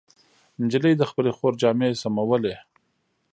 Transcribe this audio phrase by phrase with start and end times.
[0.61, 2.55] نجلۍ د خپلې خور جامې سمولې.